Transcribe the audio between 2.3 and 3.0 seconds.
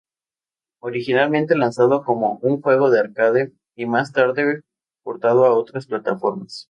un juego